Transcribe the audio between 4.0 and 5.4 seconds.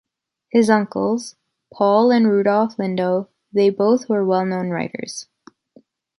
were well known writers.